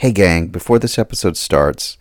Hey, 0.00 0.12
gang, 0.12 0.46
before 0.46 0.78
this 0.78 0.98
episode 0.98 1.36
starts, 1.36 1.98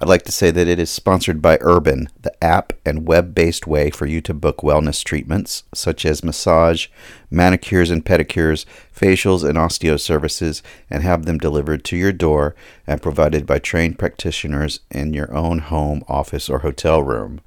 I'd 0.00 0.08
like 0.08 0.22
to 0.22 0.32
say 0.32 0.50
that 0.50 0.66
it 0.66 0.78
is 0.78 0.88
sponsored 0.88 1.42
by 1.42 1.58
Urban, 1.60 2.08
the 2.22 2.32
app 2.42 2.72
and 2.86 3.06
web 3.06 3.34
based 3.34 3.66
way 3.66 3.90
for 3.90 4.06
you 4.06 4.22
to 4.22 4.32
book 4.32 4.62
wellness 4.62 5.04
treatments 5.04 5.64
such 5.74 6.06
as 6.06 6.24
massage, 6.24 6.86
manicures 7.30 7.90
and 7.90 8.02
pedicures, 8.02 8.64
facials, 8.98 9.46
and 9.46 9.58
osteo 9.58 10.00
services, 10.00 10.62
and 10.88 11.02
have 11.02 11.26
them 11.26 11.36
delivered 11.36 11.84
to 11.84 11.98
your 11.98 12.12
door 12.12 12.54
and 12.86 13.02
provided 13.02 13.44
by 13.44 13.58
trained 13.58 13.98
practitioners 13.98 14.80
in 14.90 15.12
your 15.12 15.30
own 15.30 15.58
home, 15.58 16.02
office, 16.08 16.48
or 16.48 16.60
hotel 16.60 17.02
room. 17.02 17.42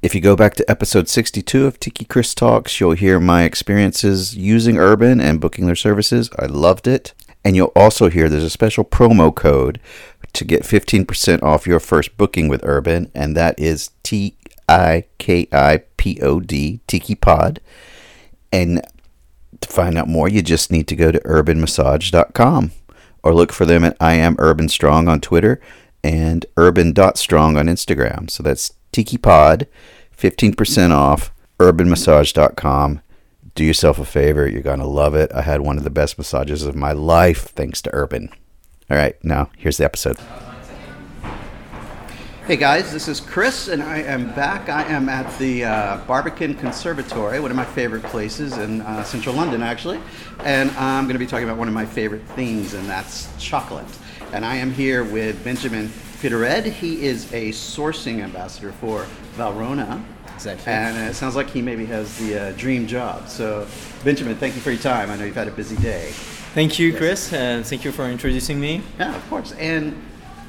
If 0.00 0.14
you 0.14 0.20
go 0.20 0.36
back 0.36 0.54
to 0.54 0.70
episode 0.70 1.08
62 1.08 1.66
of 1.66 1.80
Tiki 1.80 2.04
Chris 2.04 2.36
Talks, 2.36 2.78
you'll 2.78 2.92
hear 2.92 3.18
my 3.18 3.42
experiences 3.42 4.36
using 4.36 4.78
Urban 4.78 5.20
and 5.20 5.40
booking 5.40 5.66
their 5.66 5.74
services. 5.74 6.30
I 6.38 6.46
loved 6.46 6.86
it. 6.86 7.14
And 7.44 7.56
you'll 7.56 7.72
also 7.74 8.10
hear 8.10 8.28
there's 8.28 8.44
a 8.44 8.50
special 8.50 8.84
promo 8.84 9.34
code 9.34 9.80
to 10.32 10.44
get 10.44 10.62
15% 10.62 11.42
off 11.42 11.66
your 11.66 11.80
first 11.80 12.16
booking 12.16 12.48
with 12.48 12.60
Urban, 12.64 13.10
and 13.14 13.36
that 13.36 13.58
is 13.58 13.90
T 14.02 14.36
I 14.68 15.04
K 15.18 15.48
I 15.52 15.82
P 15.96 16.20
O 16.22 16.40
D, 16.40 16.80
Tiki 16.86 17.14
Pod. 17.14 17.60
And 18.52 18.82
to 19.60 19.68
find 19.68 19.98
out 19.98 20.08
more, 20.08 20.28
you 20.28 20.42
just 20.42 20.70
need 20.70 20.86
to 20.88 20.96
go 20.96 21.10
to 21.10 21.20
urbanmassage.com 21.20 22.72
or 23.22 23.34
look 23.34 23.52
for 23.52 23.64
them 23.64 23.84
at 23.84 23.96
I 24.00 24.14
am 24.14 24.36
Urban 24.38 24.68
Strong 24.68 25.08
on 25.08 25.20
Twitter 25.20 25.60
and 26.02 26.46
urban.strong 26.56 27.56
on 27.56 27.66
Instagram. 27.66 28.30
So 28.30 28.42
that's 28.42 28.72
Tiki 28.92 29.18
Pod, 29.18 29.66
15% 30.16 30.92
off, 30.92 31.32
urbanmassage.com 31.58 33.02
do 33.60 33.66
yourself 33.66 33.98
a 33.98 34.06
favor. 34.06 34.48
You're 34.48 34.62
going 34.62 34.78
to 34.78 34.86
love 34.86 35.14
it. 35.14 35.30
I 35.34 35.42
had 35.42 35.60
one 35.60 35.76
of 35.76 35.84
the 35.84 35.90
best 35.90 36.16
massages 36.16 36.62
of 36.62 36.74
my 36.74 36.92
life 36.92 37.50
thanks 37.50 37.82
to 37.82 37.90
Urban. 37.92 38.30
All 38.90 38.96
right, 38.96 39.22
now 39.22 39.50
here's 39.58 39.76
the 39.76 39.84
episode. 39.84 40.16
Hey 42.46 42.56
guys, 42.56 42.90
this 42.90 43.06
is 43.06 43.20
Chris, 43.20 43.68
and 43.68 43.82
I 43.82 43.98
am 43.98 44.32
back. 44.34 44.70
I 44.70 44.84
am 44.84 45.10
at 45.10 45.38
the 45.38 45.66
uh, 45.66 45.98
Barbican 46.06 46.54
Conservatory, 46.54 47.38
one 47.38 47.50
of 47.50 47.56
my 47.56 47.66
favorite 47.66 48.02
places 48.04 48.56
in 48.56 48.80
uh, 48.80 49.04
central 49.04 49.34
London, 49.34 49.62
actually. 49.62 50.00
And 50.38 50.70
I'm 50.70 51.04
going 51.04 51.16
to 51.16 51.18
be 51.18 51.26
talking 51.26 51.44
about 51.44 51.58
one 51.58 51.68
of 51.68 51.74
my 51.74 51.84
favorite 51.84 52.22
things, 52.28 52.72
and 52.72 52.88
that's 52.88 53.28
chocolate. 53.38 53.84
And 54.32 54.42
I 54.42 54.56
am 54.56 54.72
here 54.72 55.04
with 55.04 55.44
Benjamin 55.44 55.88
Figarède. 55.88 56.72
He 56.72 57.04
is 57.04 57.30
a 57.34 57.50
sourcing 57.50 58.22
ambassador 58.22 58.72
for 58.72 59.06
Valrhona. 59.36 60.02
Exactly. 60.40 60.72
And 60.72 60.96
it 60.96 61.14
sounds 61.14 61.36
like 61.36 61.50
he 61.50 61.60
maybe 61.60 61.84
has 61.86 62.16
the 62.16 62.38
uh, 62.38 62.52
dream 62.52 62.86
job. 62.86 63.28
So, 63.28 63.66
Benjamin, 64.04 64.36
thank 64.36 64.54
you 64.54 64.62
for 64.62 64.70
your 64.70 64.80
time. 64.80 65.10
I 65.10 65.16
know 65.16 65.26
you've 65.26 65.34
had 65.34 65.48
a 65.48 65.52
busy 65.52 65.76
day. 65.76 66.12
Thank 66.54 66.78
you, 66.78 66.96
Chris, 66.96 67.30
and 67.34 67.66
thank 67.66 67.84
you 67.84 67.92
for 67.92 68.06
introducing 68.06 68.58
me. 68.58 68.80
Yeah, 68.98 69.14
of 69.14 69.28
course. 69.28 69.52
And 69.52 69.94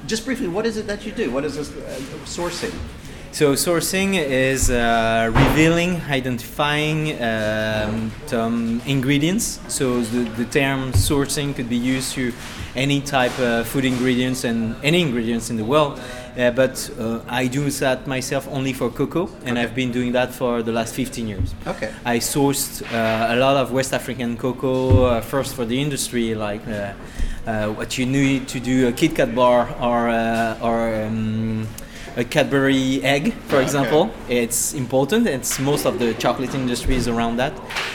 just 0.08 0.24
briefly, 0.24 0.48
what 0.48 0.66
is 0.66 0.78
it 0.78 0.88
that 0.88 1.06
you 1.06 1.12
do? 1.12 1.30
What 1.30 1.44
is 1.44 1.58
this 1.58 1.72
uh, 1.72 2.00
sourcing? 2.24 2.74
So 3.34 3.54
sourcing 3.54 4.16
is 4.16 4.70
uh, 4.70 5.30
revealing, 5.34 6.02
identifying 6.10 7.22
um, 7.22 8.12
some 8.26 8.82
ingredients. 8.86 9.60
So 9.68 10.02
the, 10.02 10.24
the 10.32 10.46
term 10.46 10.92
sourcing 10.92 11.56
could 11.56 11.70
be 11.70 11.78
used 11.78 12.14
to 12.14 12.34
any 12.76 13.00
type 13.00 13.38
of 13.40 13.68
food 13.68 13.86
ingredients 13.86 14.44
and 14.44 14.76
any 14.84 15.02
ingredients 15.02 15.50
in 15.50 15.58
the 15.58 15.64
world. 15.64 16.00
Uh, 16.38 16.52
but 16.52 16.90
uh, 17.00 17.20
I 17.28 17.48
do 17.48 17.70
that 17.70 18.08
myself 18.08 18.48
only 18.50 18.74
for 18.74 18.90
cocoa, 18.90 19.30
and 19.44 19.58
okay. 19.58 19.62
I've 19.62 19.76
been 19.76 19.92
doing 19.92 20.12
that 20.14 20.34
for 20.34 20.62
the 20.64 20.72
last 20.72 20.94
15 20.94 21.28
years. 21.28 21.54
Okay. 21.68 21.92
I 22.06 22.20
sourced 22.20 22.82
uh, 22.94 23.34
a 23.34 23.38
lot 23.38 23.58
of 23.58 23.72
West 23.72 23.94
African 23.94 24.38
cocoa 24.38 25.06
uh, 25.06 25.22
first 25.22 25.56
for 25.56 25.66
the 25.66 25.82
industry, 25.82 26.36
like 26.36 26.66
uh, 26.68 26.94
uh, 27.46 27.68
what 27.70 27.98
you 27.98 28.06
need 28.06 28.48
to 28.50 28.60
do 28.60 28.88
a 28.88 28.92
Kit 28.92 29.16
Kat 29.16 29.36
bar 29.36 29.70
or 29.80 30.10
or. 30.62 31.04
Um, 31.04 31.68
a 32.18 32.24
Cadbury 32.24 33.02
egg, 33.04 33.34
for 33.48 33.62
example. 33.62 34.12
It's 34.28 34.74
important. 34.74 35.28
It's 35.28 35.60
most 35.60 35.86
of 35.86 36.00
the 36.00 36.14
chocolate 36.16 36.54
industry 36.54 36.96
is 36.96 37.08
around 37.08 37.38
that. 37.38 37.54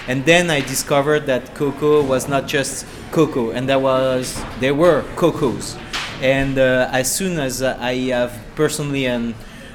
And 0.08 0.24
then 0.24 0.50
I 0.50 0.60
discovered 0.60 1.26
that 1.26 1.54
cocoa 1.54 2.02
was 2.02 2.28
not 2.28 2.46
just 2.46 2.86
cocoa, 3.10 3.50
and 3.50 3.68
there 3.68 3.78
was 3.78 4.42
there 4.60 4.74
were 4.74 5.04
cocos. 5.16 5.76
And 6.22 6.58
uh, 6.58 6.88
as 6.92 7.14
soon 7.14 7.38
as 7.38 7.62
I 7.62 7.94
have 8.10 8.32
personally 8.54 9.06
an 9.06 9.34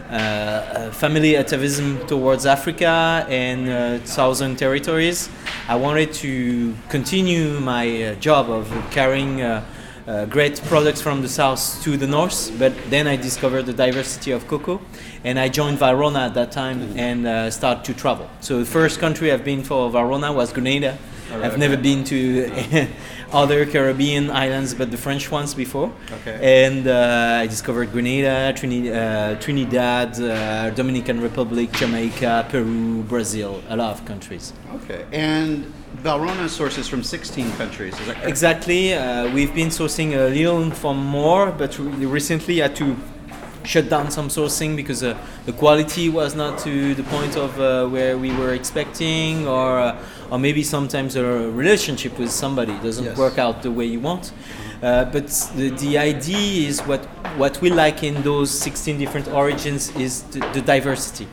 uh, 0.09 0.91
family 0.91 1.34
atavism 1.34 2.06
towards 2.07 2.46
Africa 2.46 3.25
and 3.29 3.69
uh, 3.69 4.06
southern 4.06 4.56
territories, 4.56 5.29
I 5.68 5.75
wanted 5.75 6.13
to 6.13 6.75
continue 6.90 7.59
my 7.59 8.03
uh, 8.03 8.16
job 8.16 8.50
of 8.50 8.68
carrying 8.91 9.41
uh, 9.41 9.63
uh, 10.07 10.25
great 10.25 10.59
products 10.63 11.00
from 11.00 11.22
the 11.22 11.29
south 11.29 11.81
to 11.84 11.96
the 11.96 12.07
north. 12.07 12.52
But 12.58 12.73
then 12.90 13.08
I 13.08 13.16
discovered 13.16 13.68
the 13.68 13.73
diversity 13.73 14.31
of 14.31 14.47
cocoa, 14.47 14.81
and 15.23 15.40
I 15.40 15.47
joined 15.47 15.78
Valrhona 15.78 16.25
at 16.25 16.34
that 16.34 16.52
time 16.52 16.97
and 16.97 17.28
uh, 17.28 17.52
started 17.52 17.85
to 17.85 17.94
travel. 17.94 18.29
So 18.41 18.59
the 18.59 18.66
first 18.66 19.00
country 19.00 19.31
I've 19.31 19.46
been 19.46 19.63
for 19.63 19.90
Valrhona 19.90 20.34
was 20.34 20.52
Grenada. 20.52 20.97
Right, 21.31 21.43
I've 21.45 21.57
never 21.57 21.77
been 21.77 22.03
to 22.05 22.87
other 23.31 23.65
Caribbean 23.65 24.29
islands, 24.29 24.73
but 24.73 24.91
the 24.91 24.97
French 24.97 25.31
ones 25.31 25.53
before. 25.53 25.91
Okay. 26.21 26.65
And 26.67 26.87
uh, 26.87 27.39
I 27.41 27.47
discovered 27.47 27.91
Grenada, 27.91 28.53
Trini- 28.57 28.91
uh, 28.91 29.39
Trinidad, 29.39 30.19
uh, 30.19 30.69
Dominican 30.71 31.21
Republic, 31.21 31.71
Jamaica, 31.71 32.47
Peru, 32.49 33.03
Brazil, 33.03 33.63
a 33.69 33.75
lot 33.77 33.91
of 33.91 34.05
countries. 34.05 34.53
Okay. 34.75 35.05
And 35.11 35.71
Valrhona 35.97 36.49
sources 36.49 36.87
from 36.87 37.03
16 37.03 37.51
countries, 37.53 37.93
is 37.99 38.07
that 38.07 38.15
correct? 38.15 38.27
Exactly. 38.27 38.93
Uh, 38.93 39.31
we've 39.33 39.53
been 39.53 39.69
sourcing 39.69 40.13
a 40.13 40.29
little 40.29 40.69
from 40.71 40.97
more, 40.97 41.51
but 41.51 41.77
we 41.79 42.05
recently 42.05 42.57
had 42.57 42.75
to 42.77 42.95
shut 43.63 43.89
down 43.89 44.11
some 44.11 44.27
sourcing 44.29 44.75
because 44.75 45.03
uh, 45.03 45.17
the 45.45 45.53
quality 45.53 46.09
was 46.09 46.35
not 46.35 46.59
to 46.59 46.95
the 46.95 47.03
point 47.03 47.35
of 47.35 47.59
uh, 47.59 47.88
where 47.88 48.17
we 48.17 48.31
were 48.35 48.53
expecting, 48.53 49.47
or 49.47 49.79
uh, 49.79 50.03
or 50.31 50.39
maybe 50.39 50.63
sometimes 50.63 51.16
a 51.16 51.23
relationship 51.23 52.17
with 52.17 52.31
somebody 52.31 52.73
doesn't 52.79 53.05
yes. 53.05 53.17
work 53.17 53.38
out 53.38 53.61
the 53.61 53.72
way 53.72 53.85
you 53.85 53.99
want. 53.99 54.31
Uh, 54.81 55.05
but 55.05 55.27
the, 55.55 55.69
the 55.69 55.97
idea 55.97 56.67
is 56.67 56.81
what 56.81 57.05
what 57.38 57.61
we 57.61 57.69
like 57.69 58.03
in 58.03 58.22
those 58.23 58.49
16 58.49 58.97
different 58.97 59.27
origins 59.27 59.95
is 59.95 60.23
the, 60.23 60.39
the 60.53 60.61
diversity. 60.61 61.25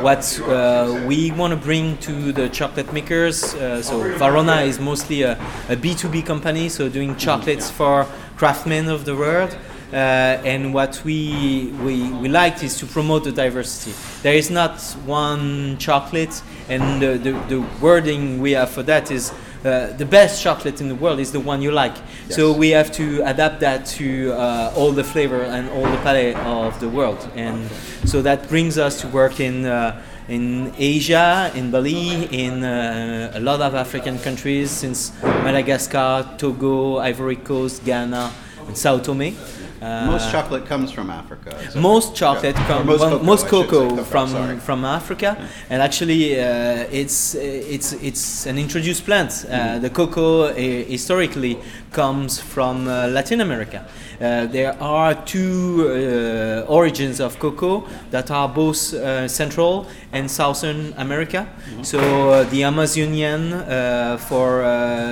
What 0.00 0.40
uh, 0.46 1.02
we 1.06 1.32
want 1.32 1.52
to 1.52 1.56
bring 1.56 1.98
to 1.98 2.32
the 2.32 2.48
chocolate 2.48 2.92
makers. 2.92 3.54
Uh, 3.54 3.82
so 3.82 4.00
Valrhona 4.18 4.66
is 4.66 4.78
mostly 4.78 5.22
a 5.22 5.32
a 5.68 5.76
B2B 5.76 6.24
company, 6.24 6.68
so 6.68 6.88
doing 6.88 7.16
chocolates 7.16 7.70
for 7.70 8.06
craftsmen 8.36 8.88
of 8.88 9.04
the 9.04 9.16
world. 9.16 9.56
Uh, 9.92 10.40
and 10.44 10.72
what 10.72 11.02
we, 11.04 11.66
we, 11.84 12.10
we 12.12 12.28
liked 12.28 12.62
is 12.62 12.78
to 12.78 12.86
promote 12.86 13.24
the 13.24 13.32
diversity. 13.32 13.94
There 14.22 14.34
is 14.34 14.50
not 14.50 14.80
one 15.04 15.76
chocolate, 15.76 16.42
and 16.70 17.02
the, 17.02 17.18
the, 17.18 17.32
the 17.48 17.60
wording 17.80 18.40
we 18.40 18.52
have 18.52 18.70
for 18.70 18.82
that 18.84 19.10
is 19.10 19.32
uh, 19.64 19.92
the 19.96 20.06
best 20.06 20.42
chocolate 20.42 20.80
in 20.80 20.88
the 20.88 20.94
world 20.94 21.20
is 21.20 21.30
the 21.30 21.40
one 21.40 21.60
you 21.60 21.70
like. 21.70 21.94
Yes. 21.94 22.36
So 22.36 22.52
we 22.52 22.70
have 22.70 22.90
to 22.92 23.22
adapt 23.24 23.60
that 23.60 23.84
to 23.98 24.32
uh, 24.32 24.72
all 24.74 24.92
the 24.92 25.04
flavor 25.04 25.42
and 25.42 25.68
all 25.70 25.82
the 25.82 25.98
palate 25.98 26.36
of 26.38 26.80
the 26.80 26.88
world. 26.88 27.30
And 27.36 27.70
so 28.06 28.22
that 28.22 28.48
brings 28.48 28.78
us 28.78 29.00
to 29.02 29.08
work 29.08 29.40
in, 29.40 29.66
uh, 29.66 30.02
in 30.26 30.72
Asia, 30.78 31.52
in 31.54 31.70
Bali, 31.70 32.24
in 32.32 32.64
uh, 32.64 33.32
a 33.34 33.40
lot 33.40 33.60
of 33.60 33.74
African 33.74 34.18
countries, 34.18 34.70
since 34.70 35.12
Madagascar, 35.22 36.34
Togo, 36.38 36.96
Ivory 36.96 37.36
Coast, 37.36 37.84
Ghana, 37.84 38.32
and 38.66 38.76
Sao 38.76 38.98
Tome. 38.98 39.36
Uh, 39.82 40.06
most 40.06 40.30
chocolate 40.30 40.64
comes 40.64 40.92
from 40.92 41.10
Africa. 41.10 41.50
Most 41.74 42.14
chocolate 42.14 42.54
yeah. 42.54 42.66
comes. 42.68 42.86
Most 42.86 43.00
cocoa, 43.00 43.24
most 43.24 43.46
cocoa 43.48 44.04
from 44.04 44.28
from, 44.28 44.60
from 44.60 44.84
Africa, 44.84 45.36
yeah. 45.36 45.46
and 45.70 45.82
actually 45.82 46.40
uh, 46.40 46.86
it's 46.92 47.34
it's 47.34 47.92
it's 47.94 48.46
an 48.46 48.58
introduced 48.58 49.04
plant. 49.04 49.30
mm 49.30 49.80
The 49.80 49.90
cocoa 49.90 50.44
uh, 50.44 50.54
historically 50.54 51.58
comes 51.90 52.40
from 52.40 52.86
uh, 52.86 53.08
Latin 53.08 53.40
America. 53.40 53.84
Uh, 54.22 54.46
there 54.46 54.80
are 54.80 55.14
two 55.24 55.88
uh, 55.88 56.72
origins 56.72 57.18
of 57.18 57.38
cocoa 57.40 57.84
that 58.10 58.30
are 58.30 58.48
both 58.48 58.94
uh, 58.94 59.26
Central 59.26 59.86
and 60.12 60.30
Southern 60.30 60.94
America. 60.96 61.48
Mm-hmm. 61.48 61.82
So 61.82 61.98
uh, 61.98 62.44
the 62.44 62.62
Amazonian 62.62 63.52
uh, 63.52 64.18
for 64.18 64.62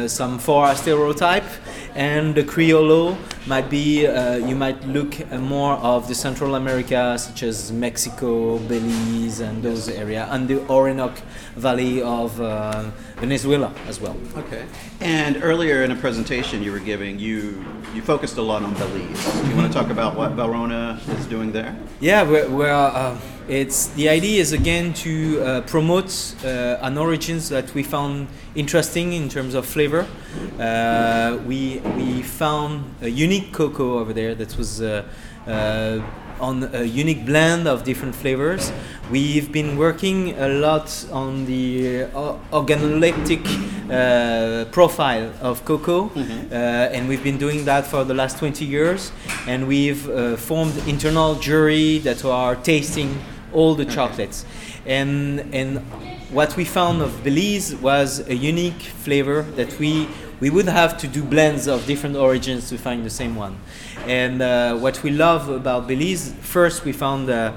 some 0.07 0.39
Forastero 0.39 1.13
type, 1.13 1.45
and 1.95 2.35
the 2.35 2.43
Criollo 2.43 3.17
might 3.47 3.69
be 3.71 4.03
you 4.03 4.57
might 4.57 4.83
look 4.87 5.31
more 5.33 5.75
of 5.75 6.09
the 6.09 6.15
Central 6.15 6.55
America, 6.55 7.19
such 7.19 7.43
as 7.43 7.73
Mexico, 7.73 8.59
Belize, 8.59 9.41
and 9.41 9.63
those 9.63 9.89
areas, 9.89 10.29
and 10.31 10.49
the 10.49 10.61
Orinoco 10.69 11.21
Valley 11.57 12.03
of 12.03 12.33
Venezuela 13.17 13.73
as 13.87 14.01
well. 14.01 14.17
Okay. 14.37 14.65
And 15.01 15.43
earlier 15.43 15.83
in 15.83 15.91
a 15.91 15.97
presentation 15.97 16.63
you 16.63 16.73
were 16.73 16.79
giving, 16.79 17.19
you 17.19 17.65
you 17.95 18.03
focused 18.03 18.37
a 18.37 18.43
lot 18.43 18.63
on 18.63 18.75
Belize. 18.75 19.43
Do 19.43 19.49
you 19.49 19.57
want 19.57 19.73
to 19.73 19.79
talk 19.79 19.91
about 19.91 20.17
what 20.17 20.37
Valrhona 20.37 21.01
is 21.19 21.27
doing 21.27 21.53
there? 21.53 21.77
Yeah, 22.01 22.23
well, 22.23 22.87
uh, 22.95 23.17
it's 23.51 23.89
the 23.89 24.09
idea 24.09 24.41
is 24.41 24.53
again 24.53 24.95
to 24.95 25.43
uh, 25.43 25.61
promote 25.63 26.35
uh, 26.45 26.79
an 26.81 26.97
origins 26.97 27.49
that 27.49 27.75
we 27.75 27.83
found 27.83 28.29
interesting 28.55 29.13
in 29.13 29.29
terms 29.29 29.55
of 29.55 29.67
flavor. 29.67 30.07
Uh, 30.59 31.39
we 31.47 31.81
we 31.97 32.23
found 32.23 32.85
a 33.03 33.09
unique 33.09 33.53
cocoa 33.53 33.99
over 33.99 34.13
there 34.13 34.35
that 34.35 34.57
was. 34.57 34.81
Uh, 34.81 35.03
uh, 35.47 36.01
on 36.41 36.63
a 36.73 36.85
unique 36.85 37.27
blend 37.27 37.69
of 37.69 37.85
different 37.85 38.15
flavors. 38.15 38.73
We've 39.11 39.53
been 39.53 39.77
working 39.77 40.39
a 40.39 40.49
lot 40.49 41.05
on 41.13 41.45
the 41.45 42.05
uh, 42.05 42.39
organoleptic 42.51 43.45
uh, 43.91 44.65
profile 44.71 45.33
of 45.43 45.65
cocoa, 45.65 46.09
Mm-hmm. 46.09 46.53
uh, 46.53 46.57
and 46.97 47.09
we've 47.09 47.23
been 47.23 47.39
doing 47.39 47.65
that 47.67 47.87
for 47.87 48.05
the 48.05 48.15
last 48.15 48.39
20 48.39 48.65
years. 48.65 49.13
And 49.47 49.69
we've 49.69 50.09
uh, 50.09 50.37
formed 50.37 50.77
internal 50.87 51.35
jury 51.35 51.99
that 51.99 52.25
are 52.25 52.57
tasting 52.57 53.19
all 53.53 53.75
the 53.75 53.85
chocolates. 53.85 54.45
And 54.87 55.55
and 55.55 55.79
what 56.31 56.57
we 56.57 56.65
found 56.65 57.03
of 57.03 57.23
Belize 57.25 57.75
was 57.77 58.27
a 58.29 58.35
unique 58.35 58.83
flavor 58.83 59.43
that 59.57 59.79
we 59.79 60.09
we 60.41 60.49
would 60.49 60.69
have 60.69 60.97
to 60.99 61.07
do 61.07 61.23
blends 61.23 61.67
of 61.67 61.87
different 61.87 62.17
origins 62.17 62.69
to 62.71 62.79
find 62.79 63.05
the 63.05 63.11
same 63.11 63.37
one. 63.37 63.59
And 64.07 64.41
uh, 64.41 64.79
what 64.79 65.03
we 65.03 65.11
love 65.11 65.49
about 65.49 65.87
Belize, 65.87 66.33
first 66.41 66.85
we 66.85 66.93
found 66.93 67.29
uh, 67.29 67.53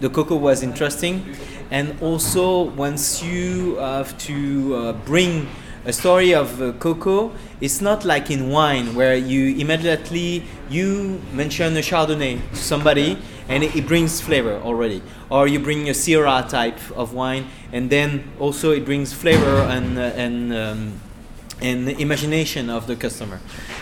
the 0.00 0.08
cocoa 0.08 0.36
was 0.36 0.62
interesting, 0.62 1.36
and 1.70 2.00
also 2.00 2.62
once 2.62 3.22
you 3.22 3.76
have 3.76 4.16
to 4.18 4.74
uh, 4.74 4.92
bring 5.04 5.46
a 5.84 5.92
story 5.92 6.32
of 6.34 6.60
uh, 6.62 6.72
cocoa, 6.72 7.32
it's 7.60 7.80
not 7.80 8.04
like 8.04 8.30
in 8.30 8.50
wine 8.50 8.94
where 8.94 9.16
you 9.16 9.56
immediately 9.56 10.44
you 10.70 11.20
mention 11.32 11.76
a 11.76 11.80
Chardonnay 11.80 12.40
to 12.50 12.56
somebody 12.56 13.18
and 13.48 13.64
it, 13.64 13.74
it 13.74 13.86
brings 13.86 14.20
flavor 14.20 14.60
already, 14.62 15.02
or 15.28 15.48
you 15.48 15.58
bring 15.58 15.88
a 15.88 15.92
Syrah 15.92 16.48
type 16.48 16.78
of 16.96 17.14
wine 17.14 17.46
and 17.72 17.90
then 17.90 18.30
also 18.38 18.70
it 18.70 18.84
brings 18.84 19.12
flavor 19.12 19.62
and 19.62 19.98
uh, 19.98 20.02
and 20.02 20.52
um, 20.54 20.92
and 21.60 21.88
imagination 21.88 22.70
of 22.70 22.86
the 22.86 22.96
customer. 22.96 23.40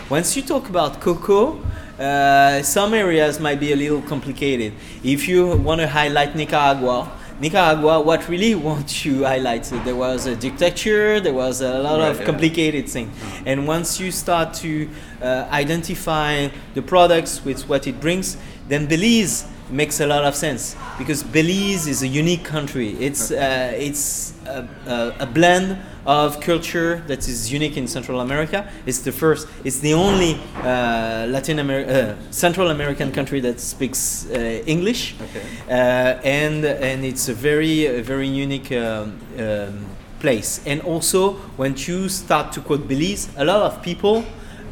Once 0.09 0.35
you 0.35 0.43
talk 0.43 0.69
about 0.69 1.01
cocoa, 1.01 1.59
uh, 1.99 2.61
some 2.61 2.93
areas 2.93 3.39
might 3.39 3.59
be 3.59 3.73
a 3.73 3.75
little 3.75 4.01
complicated. 4.01 4.73
If 5.03 5.27
you 5.27 5.57
want 5.57 5.81
to 5.81 5.87
highlight 5.87 6.35
Nicaragua, 6.35 7.11
Nicaragua, 7.41 7.99
what 7.99 8.29
really 8.29 8.53
want 8.67 8.87
to 8.87 9.23
highlight, 9.23 9.71
uh, 9.73 9.83
there 9.83 9.95
was 9.95 10.27
a 10.27 10.35
dictature, 10.35 11.19
there 11.19 11.33
was 11.33 11.61
a 11.61 11.79
lot 11.79 11.99
Right, 11.99 12.09
of 12.11 12.19
yeah. 12.19 12.25
complicated 12.25 12.87
thing. 12.87 13.11
And 13.47 13.67
once 13.67 13.99
you 13.99 14.11
start 14.11 14.53
to 14.55 14.87
uh, 15.21 15.47
identify 15.51 16.49
the 16.75 16.83
products 16.83 17.43
with 17.43 17.67
what 17.67 17.87
it 17.87 17.99
brings, 17.99 18.37
then 18.67 18.85
Belize 18.85 19.45
makes 19.71 19.99
a 19.99 20.05
lot 20.07 20.23
of 20.23 20.35
sense 20.35 20.75
because 20.97 21.23
Belize 21.23 21.87
is 21.87 22.03
a 22.03 22.07
unique 22.07 22.43
country. 22.43 22.89
It's 22.99 23.31
uh, 23.31 23.73
it's 23.75 24.33
a, 24.45 24.67
a, 24.87 25.15
a 25.19 25.25
blend 25.25 25.77
of 26.05 26.39
culture 26.39 27.03
that 27.07 27.27
is 27.27 27.51
unique 27.53 27.77
in 27.77 27.87
Central 27.87 28.21
America. 28.21 28.69
It's 28.85 28.99
the 28.99 29.11
first. 29.11 29.47
It's 29.63 29.79
the 29.79 29.93
only 29.93 30.35
uh, 30.63 31.27
Latin 31.29 31.59
America, 31.59 32.17
uh, 32.17 32.31
Central 32.31 32.71
American 32.71 33.11
country 33.11 33.39
that 33.41 33.59
speaks 33.59 34.27
uh, 34.31 34.63
English, 34.65 35.15
Okay. 35.21 35.45
uh, 35.69 36.21
and 36.23 36.65
and 36.65 37.05
it's 37.05 37.29
a 37.29 37.33
very 37.33 37.85
a 37.85 38.01
very 38.03 38.27
unique. 38.27 38.71
Um, 38.71 39.19
um, 39.39 39.85
place 40.21 40.61
and 40.67 40.81
also 40.81 41.33
when 41.57 41.73
you 41.87 42.07
start 42.07 42.51
to 42.51 42.61
quote 42.61 42.87
Belize 42.87 43.27
a 43.37 43.43
lot 43.43 43.63
of 43.63 43.81
people 43.81 44.23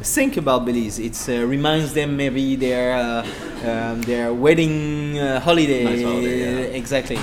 think 0.02 0.36
about 0.36 0.64
Belize. 0.64 0.98
It 0.98 1.16
uh, 1.28 1.46
reminds 1.46 1.92
them 1.94 2.16
maybe 2.16 2.56
their 2.56 2.96
uh, 2.96 3.26
um, 3.64 4.02
their 4.02 4.32
wedding 4.32 5.18
uh, 5.18 5.40
holiday, 5.40 5.84
Nice 5.84 6.02
holiday, 6.02 6.70
yeah. 6.70 6.76
exactly. 6.76 7.18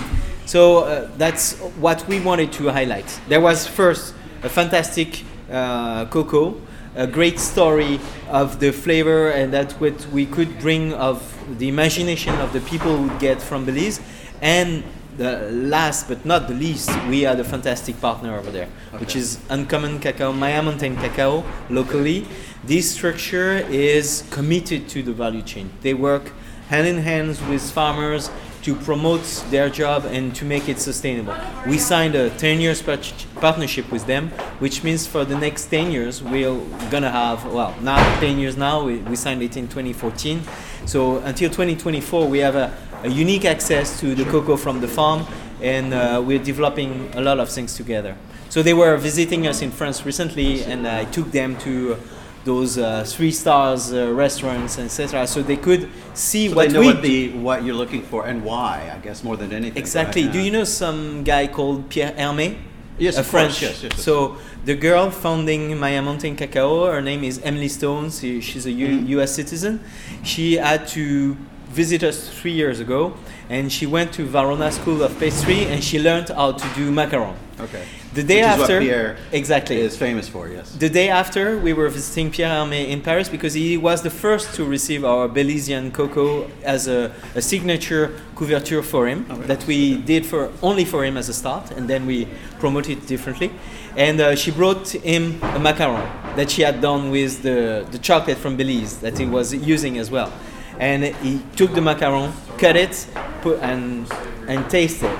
So 0.45 0.79
uh, 0.79 1.09
that's 1.17 1.57
what 1.79 2.07
we 2.07 2.19
wanted 2.19 2.51
to 2.53 2.69
highlight. 2.69 3.19
There 3.27 3.41
was 3.41 3.67
first 3.67 4.13
a 4.43 4.49
fantastic 4.49 5.23
uh, 5.51 6.05
cocoa 6.05 6.55
a 6.97 7.05
great 7.05 7.39
story 7.39 7.99
of 8.27 8.59
the 8.59 8.71
flavor 8.71 9.29
and 9.29 9.53
that 9.53 9.71
what 9.73 10.07
we 10.07 10.25
could 10.25 10.59
bring 10.59 10.93
of 10.93 11.21
the 11.59 11.67
imagination 11.69 12.33
of 12.39 12.51
the 12.53 12.61
people 12.61 12.97
would 12.97 13.19
get 13.19 13.39
from 13.39 13.65
Belize 13.65 14.01
and 14.41 14.83
the 15.17 15.49
last 15.51 16.07
but 16.07 16.23
not 16.25 16.47
the 16.47 16.53
least 16.53 16.89
we 17.07 17.25
are 17.25 17.35
the 17.35 17.43
fantastic 17.43 17.99
partner 17.99 18.37
over 18.37 18.51
there 18.51 18.67
which 18.99 19.15
is 19.15 19.39
uncommon 19.49 19.99
cacao 19.99 20.31
maya 20.31 20.61
mountain 20.61 20.95
cacao 20.95 21.43
locally 21.69 22.25
this 22.63 22.91
structure 22.91 23.57
is 23.69 24.23
committed 24.29 24.87
to 24.87 25.01
the 25.01 25.13
value 25.13 25.41
chain 25.41 25.71
they 25.81 25.93
work 25.93 26.31
hand 26.69 26.87
in 26.87 26.97
hand 26.97 27.29
with 27.49 27.61
farmers 27.71 28.29
to 28.67 28.75
promote 28.75 29.23
their 29.49 29.69
job 29.69 30.03
and 30.03 30.35
to 30.35 30.43
make 30.43 30.67
it 30.67 30.77
sustainable. 30.77 31.33
We 31.65 31.77
signed 31.77 32.15
a 32.15 32.29
10 32.31 32.59
years 32.59 32.81
par- 32.81 32.99
partnership 33.35 33.89
with 33.93 34.05
them, 34.07 34.27
which 34.59 34.83
means 34.83 35.07
for 35.07 35.23
the 35.23 35.37
next 35.37 35.67
10 35.67 35.89
years 35.89 36.21
we're 36.21 36.59
gonna 36.91 37.09
have 37.09 37.45
well 37.45 37.73
not 37.81 37.99
10 38.19 38.37
years 38.39 38.57
now. 38.57 38.83
We, 38.83 38.97
we 38.97 39.15
signed 39.15 39.41
it 39.41 39.55
in 39.55 39.69
2014, 39.69 40.41
so 40.85 41.19
until 41.19 41.49
2024 41.49 42.27
we 42.27 42.39
have 42.39 42.55
a, 42.55 42.77
a 43.07 43.09
unique 43.09 43.45
access 43.45 43.99
to 44.01 44.13
the 44.15 44.25
cocoa 44.25 44.57
from 44.57 44.81
the 44.81 44.87
farm, 44.87 45.25
and 45.61 45.93
uh, 45.93 46.21
we're 46.25 46.43
developing 46.43 47.09
a 47.15 47.21
lot 47.21 47.39
of 47.39 47.49
things 47.49 47.75
together. 47.75 48.15
So 48.49 48.61
they 48.61 48.73
were 48.73 48.97
visiting 48.97 49.47
us 49.47 49.61
in 49.61 49.71
France 49.71 50.05
recently, 50.05 50.63
and 50.63 50.87
I 50.87 51.05
took 51.05 51.31
them 51.31 51.57
to 51.59 51.97
those 52.43 52.77
uh, 52.77 53.03
three 53.05 53.31
stars 53.31 53.91
uh, 53.93 54.11
restaurants, 54.13 54.77
etc. 54.79 55.27
So 55.27 55.41
they 55.41 55.57
could 55.57 55.89
see 56.13 56.49
So 56.49 56.55
what 56.55 56.67
they 56.67 56.73
know 56.73 56.79
we 56.81 56.87
what 56.93 57.01
the 57.01 57.29
what 57.47 57.63
you're 57.63 57.75
looking 57.83 58.03
for 58.03 58.25
and 58.25 58.43
why, 58.43 58.91
I 58.95 58.99
guess, 58.99 59.23
more 59.23 59.37
than 59.37 59.51
anything. 59.51 59.77
Exactly. 59.77 60.23
right? 60.23 60.33
Do 60.33 60.39
you 60.39 60.51
know 60.51 60.63
some 60.65 61.23
guy 61.23 61.47
called 61.47 61.89
Pierre 61.89 62.13
Hermé? 62.13 62.55
Yes, 62.99 63.17
a 63.17 63.19
of 63.19 63.29
course, 63.29 63.41
French. 63.43 63.61
yes, 63.61 63.83
yes, 63.83 63.91
yes. 63.95 64.03
So 64.03 64.37
the 64.65 64.75
girl 64.75 65.11
founding 65.11 65.77
Maya 65.77 66.01
Mountain 66.01 66.35
Cacao, 66.35 66.85
her 66.91 67.01
name 67.01 67.23
is 67.23 67.39
Emily 67.43 67.67
Stones. 67.69 68.19
She- 68.21 68.41
She's 68.41 68.65
a 68.65 68.71
U- 68.71 68.87
Mhm. 68.99 69.07
U.S. 69.17 69.31
citizen. 69.35 69.79
She 70.23 70.57
had 70.57 70.87
to 70.97 71.35
visit 71.77 72.01
us 72.03 72.17
three 72.39 72.55
years 72.63 72.79
ago, 72.79 73.01
and 73.49 73.71
she 73.71 73.85
went 73.85 74.09
to 74.17 74.21
Valrhona 74.25 74.71
School 74.71 74.99
of 75.03 75.11
Pastry, 75.19 75.61
and 75.71 75.83
she 75.83 75.97
learned 75.99 76.29
how 76.29 76.49
to 76.61 76.67
do 76.79 76.91
macaron. 76.91 77.35
Okay. 77.59 77.83
The 78.13 78.23
day 78.23 78.41
Which 78.41 78.53
after, 78.53 78.77
what 78.79 78.87
Pierre 78.87 79.17
exactly, 79.31 79.77
is 79.87 79.95
famous 79.95 80.27
for, 80.27 80.43
yes. 80.47 80.65
the 80.85 80.89
day 80.89 81.09
after, 81.21 81.43
we 81.67 81.73
were 81.73 81.89
visiting 81.89 82.31
Pierre 82.31 82.49
Hermé 82.49 82.81
in 82.93 82.99
Paris 83.01 83.29
because 83.29 83.53
he 83.53 83.77
was 83.77 84.01
the 84.01 84.09
first 84.09 84.55
to 84.55 84.65
receive 84.65 85.05
our 85.05 85.29
Belizean 85.29 85.93
cocoa 85.93 86.49
as 86.63 86.87
a, 86.87 87.11
a 87.35 87.41
signature 87.41 88.05
couverture 88.35 88.83
for 88.83 89.07
him 89.07 89.19
Oh, 89.29 89.35
that 89.51 89.61
we 89.67 89.97
did 90.11 90.25
for 90.25 90.51
only 90.63 90.85
for 90.85 91.05
him 91.05 91.15
as 91.15 91.29
a 91.29 91.33
start, 91.33 91.65
and 91.77 91.87
then 91.87 92.07
we 92.07 92.27
promoted 92.59 92.97
it 92.97 93.07
differently. 93.07 93.51
And 93.95 94.19
uh, 94.19 94.35
she 94.35 94.49
brought 94.51 94.85
him 95.13 95.23
a 95.57 95.59
macaron 95.67 96.07
that 96.37 96.49
she 96.49 96.61
had 96.63 96.81
done 96.81 97.11
with 97.11 97.43
the, 97.43 97.85
the 97.91 97.99
chocolate 97.99 98.39
from 98.43 98.55
Belize 98.55 98.97
that 99.05 99.17
he 99.19 99.25
was 99.25 99.53
using 99.53 99.97
as 99.99 100.09
well. 100.09 100.31
And 100.79 101.03
he 101.03 101.41
took 101.55 101.73
the 101.73 101.81
macaron, 101.81 102.31
cut 102.57 102.75
it, 102.75 103.07
put 103.41 103.59
and 103.59 104.07
and 104.47 104.69
tasted. 104.69 105.11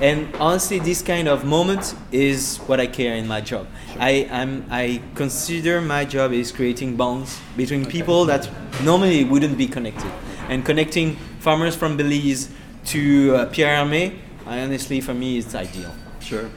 And 0.00 0.34
honestly, 0.36 0.80
this 0.80 1.00
kind 1.00 1.28
of 1.28 1.44
moment 1.44 1.94
is 2.10 2.58
what 2.66 2.80
I 2.80 2.88
care 2.88 3.14
in 3.14 3.28
my 3.28 3.40
job. 3.40 3.68
I, 4.00 4.28
I'm, 4.32 4.64
I 4.68 5.00
consider 5.14 5.80
my 5.80 6.04
job 6.04 6.32
is 6.32 6.50
creating 6.50 6.96
bonds 6.96 7.38
between 7.56 7.86
people 7.86 8.24
that 8.24 8.48
normally 8.82 9.22
wouldn't 9.22 9.56
be 9.56 9.68
connected. 9.68 10.10
And 10.48 10.64
connecting 10.64 11.16
farmers 11.38 11.76
from 11.76 11.96
Belize 11.96 12.50
to 12.86 13.36
uh, 13.36 13.46
Pierre 13.46 13.76
Hermé, 13.76 14.18
I 14.44 14.60
honestly, 14.60 15.00
for 15.00 15.14
me, 15.14 15.38
it's 15.38 15.54
ideal. 15.54 15.94
Sure. 16.20 16.50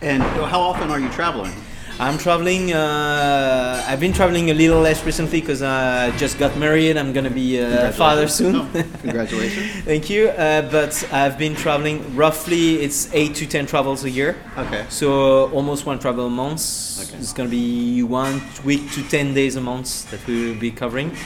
And 0.00 0.22
how 0.22 0.60
often 0.60 0.90
are 0.90 1.00
you 1.00 1.08
traveling? 1.08 1.52
I'm 2.00 2.18
traveling. 2.18 2.72
Uh, 2.72 3.84
I've 3.86 4.00
been 4.00 4.12
traveling 4.12 4.50
a 4.50 4.54
little 4.54 4.80
less 4.80 5.04
recently 5.06 5.40
because 5.40 5.62
I 5.62 6.10
just 6.16 6.38
got 6.38 6.56
married. 6.58 6.96
I'm 6.96 7.12
gonna 7.12 7.30
be 7.30 7.58
a 7.58 7.92
father 7.92 8.26
soon. 8.26 8.56
Oh, 8.56 8.68
congratulations. 9.02 9.70
Thank 9.84 10.10
you. 10.10 10.28
Uh, 10.30 10.62
but 10.70 11.08
I've 11.12 11.38
been 11.38 11.54
traveling 11.54 12.16
roughly. 12.16 12.80
It's 12.82 13.12
eight 13.14 13.36
to 13.36 13.46
ten 13.46 13.66
travels 13.66 14.02
a 14.04 14.10
year. 14.10 14.36
Okay. 14.58 14.84
So 14.88 15.48
almost 15.52 15.86
one 15.86 16.00
travel 16.00 16.26
a 16.26 16.30
month. 16.30 16.60
Okay. 17.00 17.18
It's 17.18 17.32
gonna 17.32 17.48
be 17.48 18.02
one 18.02 18.42
week 18.64 18.90
to 18.92 19.02
ten 19.08 19.32
days 19.32 19.54
a 19.54 19.60
month 19.60 20.10
that 20.10 20.26
we 20.26 20.48
will 20.48 20.60
be 20.60 20.72
covering. 20.72 21.16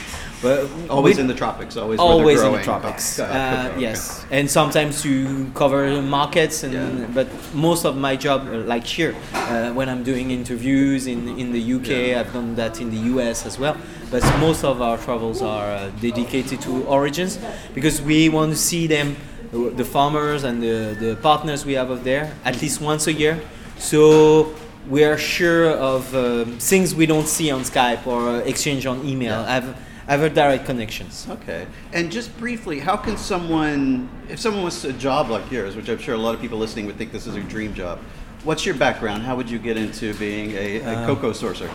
But 0.41 0.69
Always 0.89 1.17
in 1.17 1.27
the 1.27 1.33
tropics. 1.33 1.75
Always. 1.75 1.99
always 1.99 2.41
in 2.41 2.53
the 2.53 2.63
tropics. 2.63 3.19
Uh, 3.19 3.71
okay. 3.73 3.81
yes, 3.81 4.25
and 4.31 4.49
sometimes 4.49 5.01
to 5.03 5.51
cover 5.53 6.01
markets, 6.01 6.63
and 6.63 6.73
Yeah. 6.73 7.05
but 7.13 7.27
most 7.53 7.83
of 7.85 7.97
my 7.97 8.15
job, 8.15 8.47
uh, 8.47 8.57
like 8.73 8.85
here, 8.85 9.13
uh, 9.33 9.71
when 9.73 9.89
I'm 9.89 10.03
doing 10.03 10.31
interviews 10.31 11.07
in 11.07 11.19
in 11.37 11.51
the 11.51 11.59
UK, 11.75 11.89
Yeah. 11.89 12.19
I've 12.21 12.31
done 12.33 12.55
that 12.55 12.79
in 12.79 12.89
the 12.89 13.01
US 13.13 13.45
as 13.45 13.59
well. 13.59 13.75
But 14.11 14.23
most 14.39 14.63
of 14.63 14.81
our 14.81 14.97
travels 14.97 15.41
are 15.41 15.69
uh, 15.75 15.91
dedicated 16.01 16.61
to 16.61 16.71
origins 16.87 17.37
because 17.75 18.01
we 18.01 18.29
want 18.29 18.51
to 18.51 18.57
see 18.57 18.87
them, 18.87 19.15
the- 19.51 19.83
farmers 19.85 20.43
and 20.43 20.61
the, 20.63 20.95
the 20.99 21.15
partners 21.21 21.65
we 21.65 21.73
have 21.75 21.91
over 21.91 22.03
there, 22.03 22.31
at 22.45 22.61
least 22.61 22.81
once 22.81 23.07
a 23.07 23.13
year. 23.13 23.35
So 23.77 24.53
we 24.89 25.03
are 25.03 25.17
sure 25.17 25.69
of 25.71 26.13
um, 26.15 26.57
things 26.59 26.95
we 26.95 27.05
don't 27.05 27.27
see 27.27 27.51
on 27.51 27.61
Skype 27.63 28.07
or 28.07 28.41
exchange 28.51 28.85
on 28.85 28.97
email. 29.05 29.41
Yeah. 29.41 29.73
Have 30.09 30.21
have 30.21 30.31
a 30.31 30.33
direct 30.33 30.65
connections. 30.65 31.27
Okay. 31.29 31.67
And 31.93 32.11
just 32.11 32.35
briefly, 32.39 32.79
how 32.79 32.97
can 32.97 33.15
someone, 33.15 34.09
if 34.27 34.39
someone 34.39 34.63
wants 34.63 34.83
a 34.83 34.93
job 34.93 35.29
like 35.29 35.51
yours, 35.51 35.75
which 35.75 35.87
I'm 35.87 35.99
sure 35.99 36.15
a 36.15 36.17
lot 36.17 36.33
of 36.33 36.41
people 36.41 36.57
listening 36.57 36.87
would 36.87 36.97
think 36.97 37.11
this 37.11 37.27
is 37.27 37.35
a 37.35 37.41
dream 37.41 37.75
job, 37.75 37.99
What's 38.45 38.65
your 38.65 38.75
background? 38.75 39.23
How 39.23 39.35
would 39.35 39.49
you 39.49 39.59
get 39.59 39.75
into 39.75 40.13
being 40.13 40.51
a, 40.51 40.79
a 40.79 40.99
Um, 40.99 41.05
cocoa 41.05 41.33
sourcer? 41.33 41.67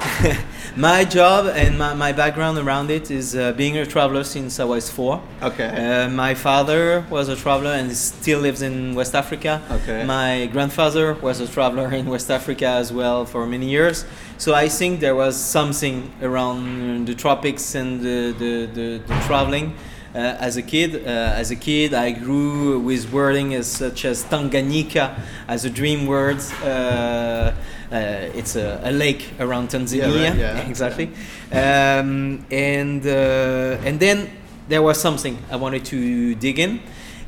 my 0.77 1.05
job 1.05 1.45
and 1.55 1.77
my, 1.79 1.93
my 1.93 2.13
background 2.13 2.57
around 2.57 2.91
it 2.91 3.11
is 3.11 3.37
uh, 3.37 3.53
being 3.53 3.77
a 3.77 3.85
traveler 3.85 4.25
since 4.25 4.59
I 4.59 4.65
was 4.65 4.89
four. 4.89 5.21
Okay. 5.43 5.69
Uh, 5.69 6.09
my 6.09 6.33
father 6.33 7.05
was 7.11 7.29
a 7.29 7.37
traveler 7.37 7.73
and 7.73 7.95
still 7.95 8.41
lives 8.41 8.63
in 8.63 8.95
West 8.95 9.15
Africa. 9.15 9.61
Okay. 9.71 10.07
My 10.07 10.47
grandfather 10.47 11.13
was 11.13 11.39
a 11.41 11.47
traveler 11.47 11.93
in 11.93 12.07
West 12.07 12.31
Africa 12.31 12.69
as 12.69 12.91
well 12.91 13.27
for 13.27 13.47
many 13.47 13.69
years. 13.69 14.07
So 14.37 14.53
I 14.53 14.69
think 14.69 15.01
there 15.01 15.15
was 15.15 15.37
something 15.37 16.13
around 16.21 17.07
the 17.07 17.15
tropics 17.15 17.75
and 17.75 18.01
the, 18.01 18.35
the, 18.39 18.67
the, 18.67 18.99
the 19.07 19.21
traveling. 19.27 19.75
Uh, 20.15 20.37
as 20.39 20.57
a 20.57 20.63
kid, 20.63 20.95
uh, 20.95 21.09
as 21.09 21.51
a 21.51 21.57
kid, 21.57 21.93
I 21.93 22.13
grew 22.13 22.79
with 22.79 23.13
wording 23.13 23.55
as 23.55 23.67
such 23.67 24.05
as 24.05 24.25
Tanganyika 24.25 25.21
as 25.49 25.65
a 25.65 25.71
dream 25.71 26.07
word. 26.07 26.39
Uh, 26.63 26.67
uh, 26.67 27.53
it's 27.91 28.55
a, 28.57 28.81
a 28.85 28.93
lake 28.93 29.33
around 29.41 29.71
Tanzania. 29.71 30.31
right, 30.31 30.39
yeah, 30.39 30.59
exactly. 30.69 31.11
Um, 31.51 32.45
and 32.51 33.05
uh, 33.07 33.79
and 33.85 33.99
then 33.99 34.31
there 34.69 34.83
was 34.83 35.01
something 35.01 35.39
I 35.51 35.57
wanted 35.57 35.85
to 35.87 36.35
dig 36.37 36.59
in. 36.59 36.81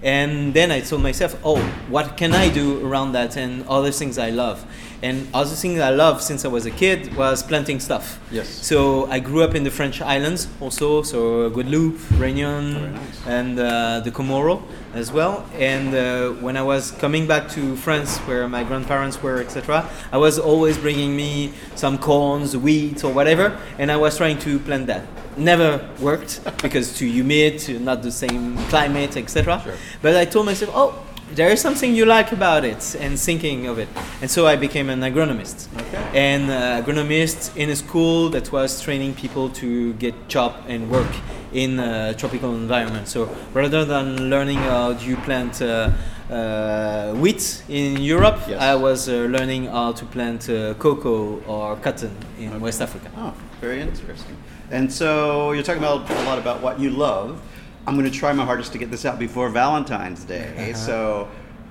And 0.02 0.54
then 0.54 0.70
I 0.70 0.80
told 0.80 1.02
myself, 1.02 1.36
oh, 1.42 1.58
what 1.88 2.16
can 2.16 2.32
I 2.32 2.48
do 2.48 2.86
around 2.86 3.12
that 3.12 3.36
and 3.36 3.66
other 3.66 3.90
things 3.90 4.18
I 4.18 4.30
love? 4.30 4.64
And 5.02 5.28
other 5.34 5.54
things 5.54 5.80
I 5.80 5.90
love 5.90 6.22
since 6.22 6.44
I 6.44 6.48
was 6.48 6.66
a 6.66 6.70
kid 6.70 7.14
was 7.16 7.42
planting 7.42 7.80
stuff. 7.80 8.18
Yes. 8.30 8.48
So 8.48 9.06
I 9.10 9.18
grew 9.18 9.42
up 9.42 9.54
in 9.54 9.62
the 9.64 9.70
French 9.70 10.00
islands 10.00 10.48
also, 10.60 11.02
so 11.02 11.50
Guadeloupe, 11.50 11.98
Réunion, 12.18 12.92
nice. 12.92 13.26
and 13.26 13.58
uh, 13.58 14.00
the 14.00 14.10
Comoro 14.10 14.62
as 14.94 15.12
well. 15.12 15.44
And 15.58 15.94
uh, 15.94 16.30
when 16.42 16.56
I 16.56 16.62
was 16.62 16.92
coming 16.92 17.26
back 17.26 17.48
to 17.50 17.76
France, 17.76 18.18
where 18.20 18.48
my 18.48 18.64
grandparents 18.64 19.22
were, 19.22 19.38
etc., 19.40 19.88
I 20.12 20.18
was 20.18 20.38
always 20.38 20.78
bringing 20.78 21.14
me 21.14 21.52
some 21.74 21.98
corns, 21.98 22.56
wheat, 22.56 23.04
or 23.04 23.12
whatever, 23.12 23.60
and 23.78 23.92
I 23.92 23.96
was 23.96 24.16
trying 24.16 24.38
to 24.40 24.58
plant 24.60 24.86
that. 24.86 25.04
Never 25.36 25.86
worked 26.00 26.40
because 26.62 26.96
too 26.96 27.06
humid, 27.06 27.68
not 27.82 28.02
the 28.02 28.10
same 28.10 28.56
climate, 28.68 29.18
etc. 29.18 29.60
Sure. 29.62 29.74
But 30.00 30.16
I 30.16 30.24
told 30.24 30.46
myself, 30.46 30.70
oh. 30.74 31.05
There 31.34 31.50
is 31.50 31.60
something 31.60 31.94
you 31.94 32.06
like 32.06 32.30
about 32.32 32.64
it, 32.64 32.96
and 33.00 33.18
thinking 33.18 33.66
of 33.66 33.78
it, 33.78 33.88
and 34.22 34.30
so 34.30 34.46
I 34.46 34.56
became 34.56 34.88
an 34.88 35.00
agronomist 35.00 35.66
Okay. 35.76 36.02
and 36.14 36.48
uh, 36.50 36.80
agronomist 36.82 37.54
in 37.56 37.68
a 37.68 37.76
school 37.76 38.30
that 38.30 38.52
was 38.52 38.80
training 38.80 39.14
people 39.14 39.50
to 39.50 39.92
get 39.94 40.14
job 40.28 40.54
and 40.68 40.88
work 40.88 41.10
in 41.52 41.80
a 41.80 42.14
tropical 42.14 42.54
environment. 42.54 43.08
So 43.08 43.28
rather 43.52 43.84
than 43.84 44.30
learning 44.30 44.58
how 44.58 44.92
do 44.92 45.04
you 45.04 45.16
plant 45.16 45.60
uh, 45.60 45.90
uh, 46.30 47.12
wheat 47.14 47.62
in 47.68 47.96
Europe, 48.00 48.38
Yes. 48.48 48.60
I 48.62 48.74
was 48.76 49.08
uh, 49.08 49.26
learning 49.28 49.66
how 49.66 49.92
to 49.92 50.04
plant 50.06 50.48
uh, 50.48 50.74
cocoa 50.74 51.42
or 51.46 51.76
cotton 51.76 52.16
in 52.38 52.60
West 52.60 52.80
Africa. 52.80 53.10
Oh, 53.16 53.34
very 53.60 53.80
interesting. 53.80 54.36
And 54.70 54.92
so 54.92 55.52
you're 55.52 55.64
talking 55.64 55.82
about 55.82 56.08
a 56.08 56.24
lot 56.24 56.38
about 56.38 56.62
what 56.62 56.78
you 56.78 56.90
love. 56.90 57.40
I'm 57.86 57.96
going 57.96 58.10
to 58.10 58.16
try 58.18 58.32
my 58.32 58.44
hardest 58.44 58.72
to 58.72 58.78
get 58.78 58.90
this 58.90 59.04
out 59.04 59.18
before 59.18 59.48
Valentine's 59.48 60.24
Day. 60.24 60.52
Uh-huh. 60.72 60.74
So, 60.74 61.28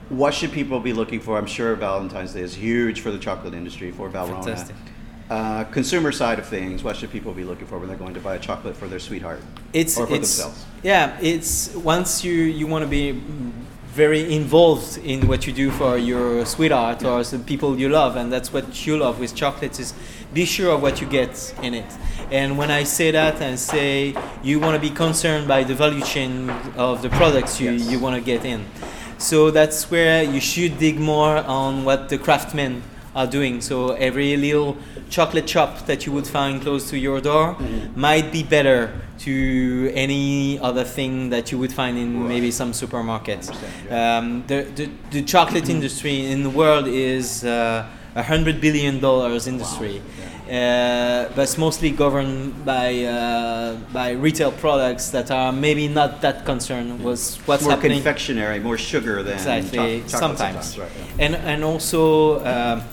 what 0.09 0.33
should 0.33 0.51
people 0.51 0.79
be 0.79 0.93
looking 0.93 1.19
for? 1.19 1.37
I'm 1.37 1.47
sure 1.47 1.75
Valentine's 1.75 2.33
Day 2.33 2.41
is 2.41 2.53
huge 2.53 3.01
for 3.01 3.11
the 3.11 3.17
chocolate 3.19 3.53
industry 3.53 3.91
for 3.91 4.09
Valrhona. 4.09 4.43
Fantastic. 4.45 4.75
Uh, 5.29 5.63
consumer 5.65 6.11
side 6.11 6.37
of 6.37 6.45
things, 6.45 6.83
what 6.83 6.95
should 6.95 7.11
people 7.11 7.33
be 7.33 7.43
looking 7.43 7.65
for 7.65 7.79
when 7.79 7.87
they're 7.87 7.97
going 7.97 8.13
to 8.13 8.19
buy 8.19 8.35
a 8.35 8.39
chocolate 8.39 8.77
for 8.77 8.87
their 8.87 8.99
sweetheart 8.99 9.41
It's 9.73 9.97
or 9.97 10.05
for 10.05 10.13
it's 10.13 10.37
themselves? 10.37 10.65
yeah. 10.83 11.17
It's 11.19 11.73
once 11.75 12.23
you 12.23 12.33
you 12.33 12.67
want 12.67 12.83
to 12.83 12.87
be 12.87 13.19
very 13.95 14.35
involved 14.35 14.97
in 14.97 15.25
what 15.25 15.47
you 15.47 15.53
do 15.53 15.71
for 15.71 15.97
your 15.97 16.45
sweetheart 16.45 17.01
or 17.05 17.23
the 17.23 17.39
people 17.39 17.79
you 17.79 17.87
love, 17.87 18.17
and 18.17 18.29
that's 18.29 18.51
what 18.51 18.85
you 18.85 18.97
love 18.97 19.21
with 19.21 19.33
chocolates 19.33 19.79
is 19.79 19.93
be 20.33 20.43
sure 20.43 20.73
of 20.73 20.81
what 20.81 20.99
you 20.99 21.07
get 21.07 21.55
in 21.61 21.73
it. 21.73 21.85
And 22.29 22.57
when 22.57 22.71
I 22.71 22.83
say 22.83 23.11
that, 23.11 23.41
I 23.41 23.55
say 23.55 24.13
you 24.43 24.59
want 24.59 24.75
to 24.75 24.81
be 24.81 24.93
concerned 24.93 25.47
by 25.47 25.63
the 25.63 25.73
value 25.73 26.03
chain 26.03 26.49
of 26.75 27.01
the 27.01 27.09
products 27.09 27.61
you, 27.61 27.71
Yes. 27.71 27.89
you 27.89 27.99
want 27.99 28.15
to 28.17 28.21
get 28.21 28.43
in. 28.43 28.65
So 29.17 29.49
that's 29.49 29.89
where 29.89 30.23
you 30.23 30.41
should 30.41 30.77
dig 30.77 30.99
more 30.99 31.37
on 31.37 31.85
what 31.85 32.09
the 32.09 32.17
craftsmen 32.17 32.83
are 33.15 33.27
doing. 33.27 33.61
So 33.61 33.91
every 33.91 34.35
little 34.35 34.75
chocolate 35.09 35.47
shop 35.47 35.85
that 35.85 36.05
you 36.05 36.11
would 36.11 36.27
find 36.27 36.61
close 36.61 36.89
to 36.89 36.97
your 36.97 37.21
door 37.21 37.55
mm-hmm. 37.55 37.97
might 37.97 38.33
be 38.33 38.43
better 38.43 38.91
to 39.19 39.91
any 39.95 40.59
other 40.59 40.83
thing 40.83 41.29
that 41.29 41.51
you 41.51 41.57
would 41.57 41.71
find 41.73 41.97
in 41.97 42.19
Right. 42.21 42.29
maybe 42.29 42.51
some 42.51 42.71
supermarkets. 42.73 43.49
Understand, 43.49 44.25
Um, 44.25 44.43
the, 44.47 44.63
the, 44.75 44.89
the 45.11 45.21
chocolate 45.23 45.69
industry 45.69 46.25
in 46.31 46.43
the 46.43 46.49
world 46.49 46.87
is 46.87 47.43
uh, 47.43 47.85
a 48.15 48.23
hundred 48.23 48.59
billion 48.61 48.99
dollars 48.99 49.47
industry. 49.47 50.01
Uh, 50.47 51.25
but 51.35 51.41
it's 51.41 51.57
mostly 51.57 51.89
governed 51.89 52.63
by 52.63 53.03
uh, 53.03 53.75
by 53.91 54.11
retail 54.11 54.51
products 54.51 55.09
that 55.09 55.31
are 55.31 55.51
maybe 55.51 55.87
not 55.87 56.21
that 56.21 56.45
concerned 56.45 57.03
with 57.03 57.35
what's 57.47 57.63
more 57.63 57.71
happening 57.73 57.97
confectionery, 57.97 58.59
more 58.59 58.77
sugar 58.77 59.23
than 59.23 59.33
exactly 59.33 60.01
choc- 60.01 60.09
chocolate 60.11 60.37
sometimes, 60.37 60.77
right, 60.77 60.91
yeah. 61.17 61.25
and 61.25 61.35
and 61.35 61.63
also 61.63 62.45
um, 62.45 62.83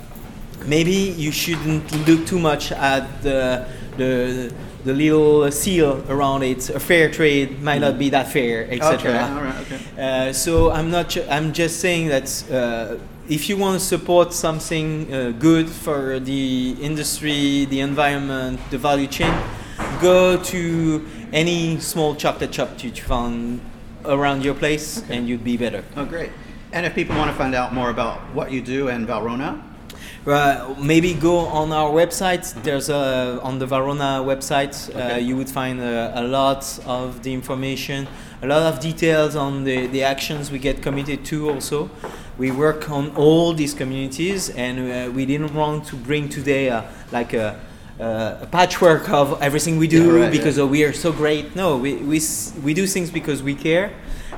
maybe 0.67 0.93
you 1.25 1.31
shouldn't 1.31 1.85
look 2.09 2.25
too 2.27 2.39
much 2.39 2.73
at 2.73 3.05
the 3.23 3.67
the 3.99 4.51
the 4.85 4.93
little 4.93 5.51
seal 5.51 6.03
around 6.09 6.43
it 6.43 6.69
a 6.71 6.81
fair 6.81 7.11
trade 7.11 7.63
might 7.63 7.81
not 7.81 7.99
be 7.99 8.11
that 8.11 8.27
fair 8.29 8.67
etc 8.71 8.95
Okay, 8.95 9.13
right, 9.13 9.61
okay. 9.63 10.29
uh, 10.29 10.33
so 10.33 10.71
i'm 10.73 10.91
not 10.91 11.09
ju- 11.11 11.25
i'm 11.31 11.53
just 11.53 11.81
saying 11.81 12.09
that 12.09 12.29
uh, 12.51 12.97
if 13.29 13.49
you 13.49 13.57
want 13.57 13.79
to 13.81 13.85
support 13.87 14.33
something 14.33 15.13
uh, 15.13 15.31
good 15.39 15.69
for 15.69 16.19
the 16.21 16.77
industry 16.81 17.65
the 17.67 17.81
environment 17.81 18.59
the 18.71 18.79
value 18.79 19.07
chain 19.07 19.33
go 20.01 20.37
to 20.43 21.05
any 21.33 21.79
small 21.79 22.15
chocolate 22.15 22.53
shop 22.55 22.69
that 22.71 22.85
you 22.85 22.91
found 22.93 23.61
around 24.05 24.45
your 24.45 24.55
place 24.55 24.99
Okay. 25.03 25.17
and 25.17 25.29
you'd 25.29 25.45
be 25.45 25.57
better 25.57 25.85
Oh, 25.97 26.05
great. 26.05 26.31
And 26.73 26.85
if 26.87 26.95
people 26.95 27.15
want 27.17 27.31
to 27.31 27.37
find 27.37 27.55
out 27.55 27.73
more 27.75 27.91
about 27.91 28.19
what 28.35 28.51
you 28.51 28.61
do 28.63 28.89
and 28.89 29.07
Valrhona, 29.07 29.63
Uh, 30.27 30.73
maybe 30.79 31.15
go 31.15 31.39
on 31.39 31.73
our 31.73 31.91
website. 31.91 32.55
There's 32.63 32.89
a 32.89 33.41
on 33.43 33.59
the 33.59 33.67
Valrhona 33.67 34.23
website. 34.25 34.75
Uh, 34.95 35.17
you 35.19 35.37
would 35.37 35.49
find 35.51 35.81
a, 35.81 36.13
a 36.15 36.23
lot 36.23 36.79
of 36.87 37.25
the 37.25 37.33
information, 37.35 38.07
a 38.41 38.47
lot 38.47 38.63
of 38.73 38.79
details 38.79 39.35
on 39.35 39.65
the, 39.65 39.89
the 39.89 40.05
actions 40.05 40.53
we 40.53 40.61
get 40.61 40.81
committed 40.81 41.25
to. 41.25 41.51
Also, 41.51 41.91
we 42.39 42.53
work 42.53 42.89
on 42.89 43.11
all 43.17 43.53
these 43.53 43.75
communities, 43.75 44.49
and 44.51 44.79
uh, 44.79 45.11
we 45.13 45.27
didn't 45.27 45.55
want 45.55 45.87
to 45.87 45.97
bring 45.97 46.29
today 46.29 46.71
uh, 46.71 46.83
like 47.11 47.33
a, 47.35 47.59
uh, 47.99 48.39
a 48.43 48.47
patchwork 48.47 49.09
of 49.11 49.43
everything 49.43 49.77
we 49.77 49.89
do 49.89 50.05
Yeah, 50.19 50.23
right, 50.23 50.31
because 50.31 50.57
yeah. 50.57 50.63
oh, 50.63 50.69
we 50.69 50.85
are 50.85 50.93
so 50.93 51.11
great. 51.11 51.57
No, 51.57 51.77
we, 51.79 51.97
we, 51.97 52.19
s- 52.19 52.53
we 52.63 52.75
do 52.75 52.87
things 52.87 53.11
because 53.11 53.43
we 53.43 53.57
care. 53.57 53.91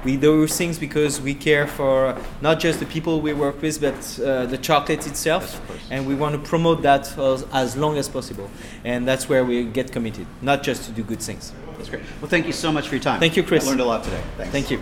We 0.04 0.16
do 0.16 0.46
things 0.46 0.78
because 0.78 1.20
we 1.20 1.34
care 1.34 1.66
for 1.66 2.16
not 2.42 2.60
just 2.60 2.78
the 2.78 2.86
people 2.86 3.20
we 3.20 3.32
work 3.32 3.62
with, 3.62 3.80
but 3.80 4.20
uh, 4.20 4.46
the 4.46 4.58
chocolate 4.58 5.06
itself, 5.06 5.60
Yes, 5.68 5.80
and 5.90 6.06
we 6.06 6.14
want 6.14 6.34
to 6.34 6.48
promote 6.48 6.82
that 6.82 7.16
as, 7.18 7.44
as 7.52 7.76
long 7.76 7.96
as 7.96 8.08
possible. 8.08 8.50
And 8.84 9.08
that's 9.08 9.28
where 9.28 9.44
we 9.44 9.64
get 9.64 9.92
committed, 9.92 10.26
not 10.42 10.62
just 10.62 10.84
to 10.84 10.92
do 10.92 11.02
good 11.02 11.20
things. 11.20 11.52
that's 11.76 11.88
great. 11.88 12.02
Well, 12.20 12.28
thank 12.28 12.46
you 12.46 12.52
so 12.52 12.70
much 12.70 12.88
for 12.88 12.94
your 12.96 13.02
time. 13.02 13.18
Thank 13.20 13.36
you, 13.36 13.42
Chris. 13.42 13.64
I 13.64 13.68
learned 13.68 13.80
a 13.80 13.84
lot 13.84 14.04
today. 14.04 14.22
Thanks. 14.36 14.52
Thank 14.52 14.70
you. 14.70 14.80